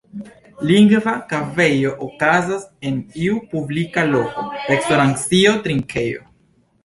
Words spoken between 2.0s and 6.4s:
okazas en iu publika loko, restoracio, trinkejo.